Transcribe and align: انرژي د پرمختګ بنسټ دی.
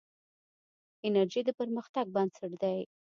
انرژي 1.05 1.41
د 1.45 1.49
پرمختګ 1.59 2.05
بنسټ 2.15 2.51
دی. 2.61 2.79